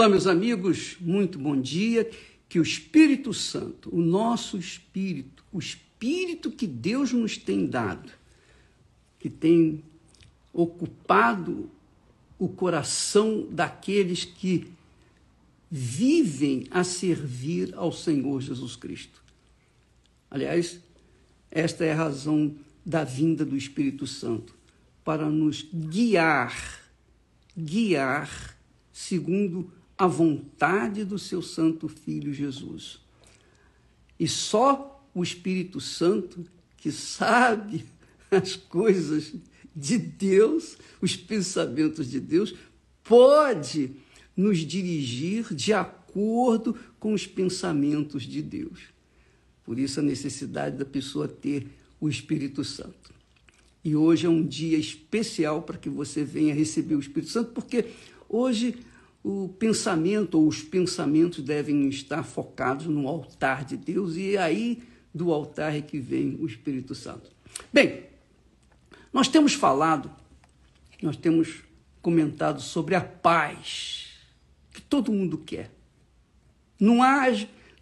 [0.00, 2.10] Olá, meus amigos, muito bom dia.
[2.48, 8.10] Que o Espírito Santo, o nosso Espírito, o Espírito que Deus nos tem dado,
[9.18, 9.84] que tem
[10.54, 11.68] ocupado
[12.38, 14.72] o coração daqueles que
[15.70, 19.22] vivem a servir ao Senhor Jesus Cristo.
[20.30, 20.80] Aliás,
[21.50, 22.56] esta é a razão
[22.86, 24.54] da vinda do Espírito Santo
[25.04, 26.88] para nos guiar,
[27.54, 28.56] guiar
[28.90, 29.70] segundo
[30.00, 33.00] a vontade do seu Santo Filho Jesus.
[34.18, 36.42] E só o Espírito Santo,
[36.78, 37.84] que sabe
[38.32, 39.34] as coisas
[39.76, 42.54] de Deus, os pensamentos de Deus,
[43.04, 43.90] pode
[44.34, 48.80] nos dirigir de acordo com os pensamentos de Deus.
[49.66, 51.66] Por isso a necessidade da pessoa ter
[52.00, 53.12] o Espírito Santo.
[53.84, 57.84] E hoje é um dia especial para que você venha receber o Espírito Santo, porque
[58.30, 58.78] hoje
[59.22, 64.82] o pensamento ou os pensamentos devem estar focados no altar de Deus e aí
[65.14, 67.30] do altar é que vem o Espírito Santo.
[67.72, 68.04] Bem,
[69.12, 70.10] nós temos falado,
[71.02, 71.62] nós temos
[72.00, 74.08] comentado sobre a paz
[74.72, 75.70] que todo mundo quer.
[76.78, 77.26] Não há,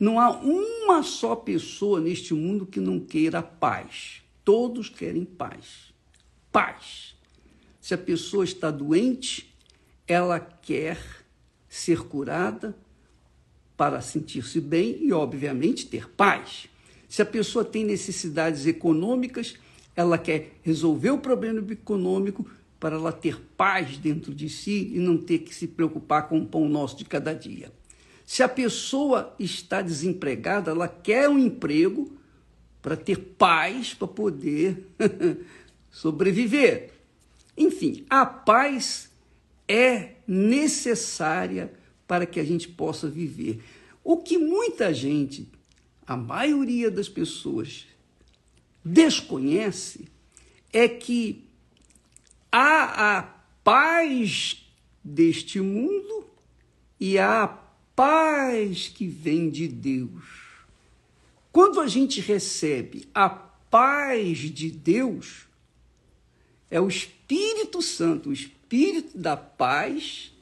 [0.00, 4.22] não há uma só pessoa neste mundo que não queira paz.
[4.44, 5.92] Todos querem paz.
[6.50, 7.14] Paz.
[7.80, 9.54] Se a pessoa está doente,
[10.06, 10.98] ela quer
[11.68, 12.76] ser curada
[13.76, 16.68] para sentir-se bem e, obviamente, ter paz.
[17.08, 19.54] Se a pessoa tem necessidades econômicas,
[19.94, 25.16] ela quer resolver o problema econômico para ela ter paz dentro de si e não
[25.16, 27.72] ter que se preocupar com o pão nosso de cada dia.
[28.24, 32.12] Se a pessoa está desempregada, ela quer um emprego
[32.82, 34.86] para ter paz, para poder
[35.90, 36.90] sobreviver.
[37.56, 39.10] Enfim, a paz
[39.68, 41.72] é necessária
[42.06, 43.62] para que a gente possa viver.
[44.02, 45.46] O que muita gente,
[46.06, 47.86] a maioria das pessoas,
[48.82, 50.08] desconhece
[50.72, 51.44] é que
[52.50, 53.22] há a
[53.62, 54.64] paz
[55.04, 56.26] deste mundo
[56.98, 57.48] e há a
[57.94, 60.24] paz que vem de Deus.
[61.52, 65.46] Quando a gente recebe a paz de Deus,
[66.70, 68.57] é o Espírito Santo, o Espírito
[69.14, 70.32] da paz,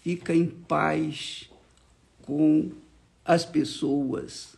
[0.01, 1.49] fica em paz
[2.23, 2.71] com
[3.23, 4.57] as pessoas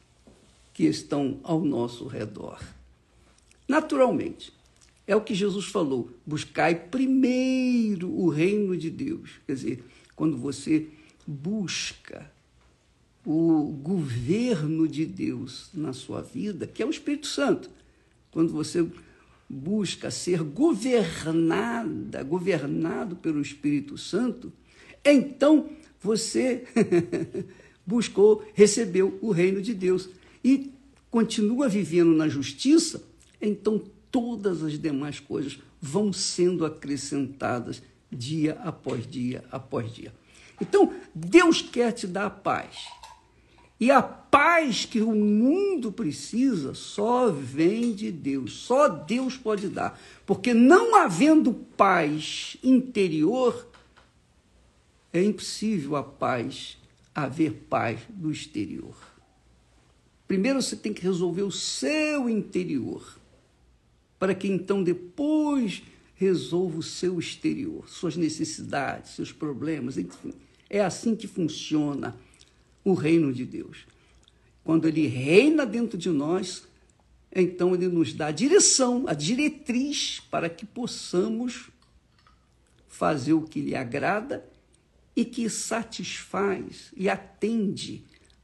[0.74, 2.60] que estão ao nosso redor.
[3.68, 4.52] Naturalmente.
[5.08, 9.32] É o que Jesus falou: buscai primeiro o reino de Deus.
[9.46, 9.84] Quer dizer,
[10.16, 10.88] quando você
[11.26, 12.32] busca
[13.26, 17.70] o governo de Deus na sua vida, que é o Espírito Santo,
[18.32, 18.88] quando você
[19.50, 24.52] busca ser governada, governado pelo Espírito Santo,
[25.04, 26.66] então você
[27.86, 30.10] buscou, recebeu o reino de Deus
[30.44, 30.72] e
[31.10, 33.04] continua vivendo na justiça,
[33.42, 33.82] então
[34.16, 40.14] todas as demais coisas vão sendo acrescentadas dia após dia após dia.
[40.62, 42.88] Então, Deus quer te dar paz.
[43.78, 50.00] E a paz que o mundo precisa só vem de Deus, só Deus pode dar.
[50.26, 53.68] Porque não havendo paz interior,
[55.12, 56.78] é impossível a paz
[57.14, 58.96] haver paz no exterior.
[60.26, 63.25] Primeiro você tem que resolver o seu interior
[64.20, 65.84] para que então depois
[66.16, 70.34] resolva o seu exterior, suas necessidades, seus problemas, enfim.
[70.70, 72.16] É assim que funciona
[72.84, 73.86] o reino de Deus.
[74.64, 76.66] Quando ele reina dentro de nós,
[77.34, 81.70] então ele nos dá a direção, a diretriz para que possamos
[82.88, 84.48] fazer o que lhe agrada
[85.16, 88.04] e que satisfaz e atende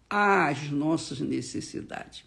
[0.09, 2.25] às nossas necessidades.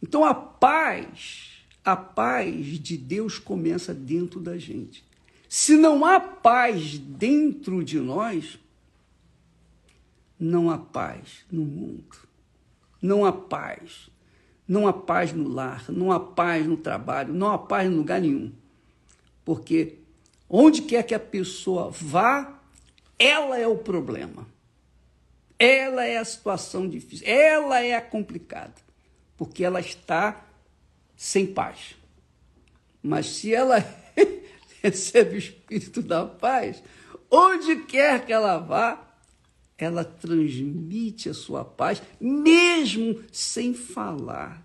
[0.00, 1.53] Então a paz
[1.84, 5.04] a paz de Deus começa dentro da gente.
[5.48, 8.58] Se não há paz dentro de nós,
[10.40, 12.16] não há paz no mundo.
[13.00, 14.08] Não há paz.
[14.66, 18.20] Não há paz no lar, não há paz no trabalho, não há paz em lugar
[18.20, 18.50] nenhum.
[19.44, 19.98] Porque
[20.48, 22.58] onde quer que a pessoa vá,
[23.18, 24.46] ela é o problema.
[25.58, 28.74] Ela é a situação difícil, ela é a complicada,
[29.36, 30.44] porque ela está
[31.16, 31.96] sem paz.
[33.02, 33.78] Mas se ela
[34.82, 36.82] recebe o espírito da paz,
[37.30, 39.16] onde quer que ela vá,
[39.76, 44.64] ela transmite a sua paz, mesmo sem falar.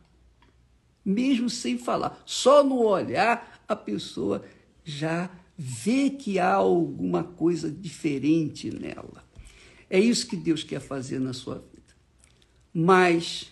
[1.04, 2.22] Mesmo sem falar.
[2.26, 4.44] Só no olhar a pessoa
[4.84, 9.24] já vê que há alguma coisa diferente nela.
[9.90, 11.96] É isso que Deus quer fazer na sua vida.
[12.74, 13.52] Mas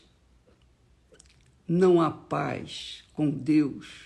[1.68, 4.06] não há paz com Deus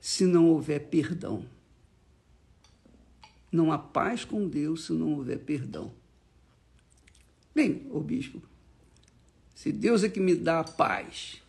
[0.00, 1.44] se não houver perdão.
[3.50, 5.92] Não há paz com Deus se não houver perdão.
[7.54, 8.42] Bem, ô bispo,
[9.54, 11.42] se Deus é que me dá a paz,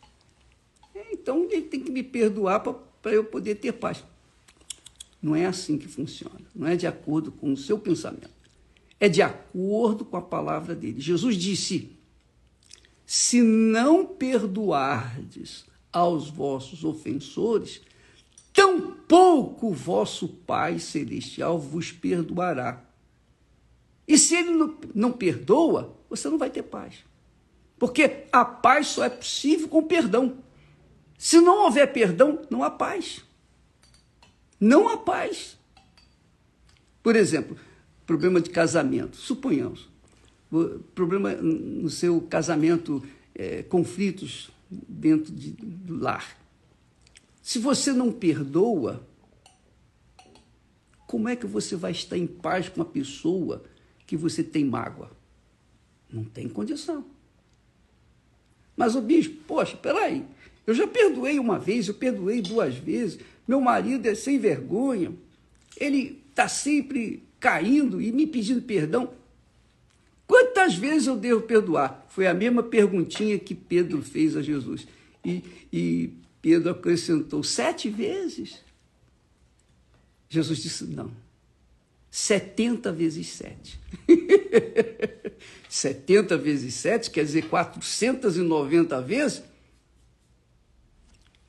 [1.11, 4.03] então ele tem que me perdoar para eu poder ter paz.
[5.21, 6.45] Não é assim que funciona.
[6.53, 8.29] Não é de acordo com o seu pensamento.
[8.99, 11.01] É de acordo com a palavra dele.
[11.01, 11.91] Jesus disse:
[13.05, 17.81] se não perdoardes aos vossos ofensores,
[18.51, 22.83] tampouco vosso Pai Celestial vos perdoará.
[24.07, 27.03] E se ele não, não perdoa, você não vai ter paz.
[27.77, 30.37] Porque a paz só é possível com perdão.
[31.17, 33.23] Se não houver perdão, não há paz.
[34.59, 35.57] Não há paz.
[37.03, 37.57] Por exemplo,
[38.05, 39.17] problema de casamento.
[39.17, 39.89] Suponhamos,
[40.93, 43.03] problema no seu casamento,
[43.33, 46.37] é, conflitos dentro de, do lar.
[47.41, 49.07] Se você não perdoa,
[51.07, 53.63] como é que você vai estar em paz com a pessoa
[54.05, 55.11] que você tem mágoa?
[56.11, 57.05] Não tem condição.
[58.75, 60.25] Mas o bispo, poxa, peraí,
[60.65, 65.13] eu já perdoei uma vez, eu perdoei duas vezes, meu marido é sem vergonha,
[65.77, 69.13] ele está sempre caindo e me pedindo perdão.
[70.65, 72.07] Quantas vezes eu devo perdoar?
[72.09, 74.87] Foi a mesma perguntinha que Pedro fez a Jesus.
[75.23, 78.63] E, e Pedro acrescentou: sete vezes.
[80.27, 81.11] Jesus disse: não.
[82.09, 83.79] 70 vezes 7.
[85.69, 89.43] 70 vezes 7 quer dizer 490 vezes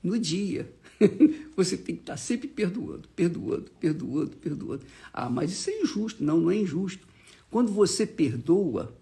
[0.02, 0.70] no dia.
[1.56, 4.84] Você tem que estar sempre perdoando, perdoando, perdoando, perdoando.
[5.10, 6.22] Ah, mas isso é injusto.
[6.22, 7.06] Não, não é injusto.
[7.50, 8.94] Quando você perdoa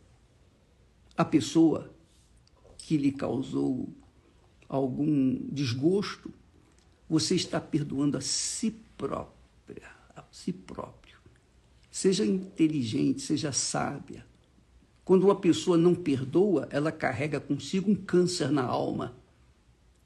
[1.16, 1.92] a pessoa
[2.78, 3.88] que lhe causou
[4.68, 6.32] algum desgosto,
[7.08, 11.16] você está perdoando a si própria, a si próprio.
[11.90, 14.26] Seja inteligente, seja sábia.
[15.04, 19.14] Quando uma pessoa não perdoa, ela carrega consigo um câncer na alma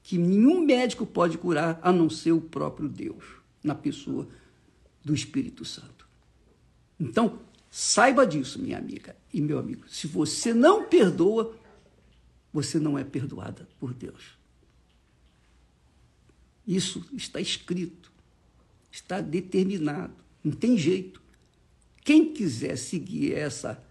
[0.03, 3.23] que nenhum médico pode curar a não ser o próprio Deus,
[3.63, 4.27] na pessoa
[5.03, 6.07] do Espírito Santo.
[6.99, 7.39] Então,
[7.69, 9.87] saiba disso, minha amiga e meu amigo.
[9.87, 11.55] Se você não perdoa,
[12.51, 14.37] você não é perdoada por Deus.
[16.65, 18.11] Isso está escrito,
[18.91, 20.13] está determinado,
[20.43, 21.21] não tem jeito.
[22.03, 23.83] Quem quiser seguir essa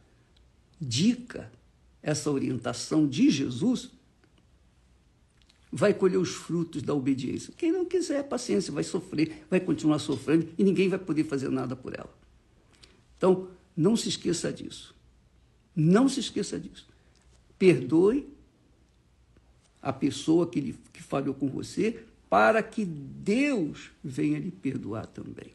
[0.81, 1.53] dica,
[2.03, 3.91] essa orientação de Jesus,
[5.71, 7.53] vai colher os frutos da obediência.
[7.57, 11.77] Quem não quiser, paciência, vai sofrer, vai continuar sofrendo e ninguém vai poder fazer nada
[11.77, 12.13] por ela.
[13.17, 13.49] Então,
[13.79, 14.93] não se esqueça disso.
[15.75, 16.89] Não se esqueça disso.
[17.57, 18.29] Perdoe
[19.81, 25.53] a pessoa que, lhe, que falhou com você para que Deus venha lhe perdoar também.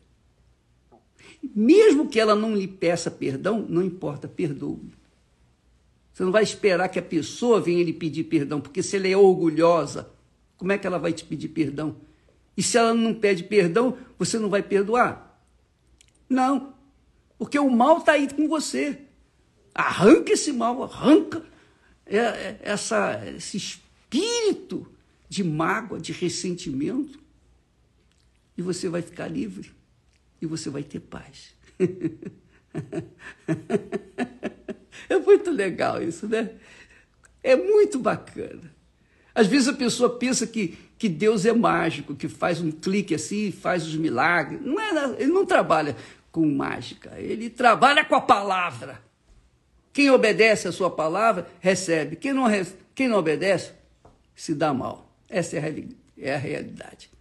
[1.54, 4.94] Mesmo que ela não lhe peça perdão, não importa, perdoe.
[6.14, 9.18] Você não vai esperar que a pessoa venha lhe pedir perdão, porque se ela é
[9.18, 10.10] orgulhosa,
[10.56, 11.98] como é que ela vai te pedir perdão?
[12.56, 15.42] E se ela não pede perdão, você não vai perdoar?
[16.30, 16.73] Não,
[17.44, 18.98] porque o mal está aí com você.
[19.76, 21.44] Arranca esse mal, arranca
[22.06, 24.88] é, é, essa, esse espírito
[25.28, 27.20] de mágoa, de ressentimento,
[28.58, 29.74] e você vai ficar livre
[30.42, 31.54] e você vai ter paz.
[35.10, 36.52] É muito legal isso, né?
[37.44, 38.74] É muito bacana.
[39.36, 43.52] Às vezes a pessoa pensa que, que Deus é mágico, que faz um clique assim,
[43.52, 44.62] faz os milagres.
[44.66, 45.96] Não é, ele não trabalha
[46.34, 49.00] com mágica, ele trabalha com a palavra.
[49.94, 52.16] Quem obedece a sua palavra, recebe.
[52.16, 52.46] Quem não,
[52.96, 53.72] quem não obedece,
[54.36, 55.16] se dá mal.
[55.30, 55.74] Essa é a,
[56.18, 57.12] é a realidade.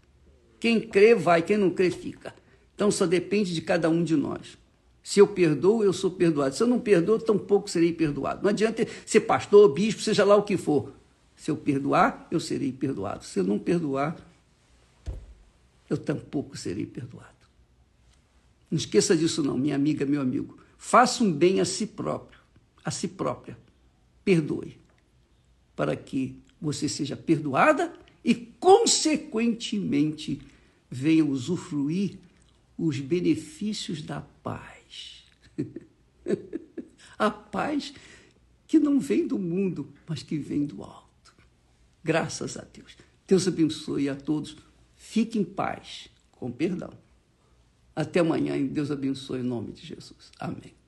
[0.59, 1.43] Quem crê, vai.
[1.43, 2.35] Quem não crê, fica.
[2.75, 4.57] Então só depende de cada um de nós.
[5.03, 6.55] Se eu perdoo, eu sou perdoado.
[6.55, 8.43] Se eu não perdoo, tampouco serei perdoado.
[8.43, 10.91] Não adianta ser pastor, bispo, seja lá o que for.
[11.37, 13.25] Se eu perdoar, eu serei perdoado.
[13.25, 14.17] Se eu não perdoar,
[15.91, 17.42] eu tampouco serei perdoado.
[18.73, 20.57] Não esqueça disso não, minha amiga, meu amigo.
[20.79, 22.41] Faça um bem a si próprio,
[22.83, 23.59] a si própria.
[24.25, 24.81] Perdoe,
[25.77, 27.93] para que você seja perdoada
[28.25, 30.41] e, consequentemente,
[30.91, 32.19] venha usufruir
[32.79, 35.25] os benefícios da paz.
[37.19, 37.93] a paz
[38.67, 41.35] que não vem do mundo, mas que vem do alto.
[42.03, 42.97] Graças a Deus.
[43.29, 44.57] Deus abençoe a todos.
[44.97, 47.03] Fique em paz, com perdão.
[47.95, 50.31] Até amanhã e Deus abençoe em nome de Jesus.
[50.39, 50.82] Amém.